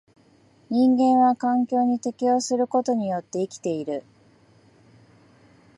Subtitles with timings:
[0.71, 4.03] 人間は環境に適応することによって生きている。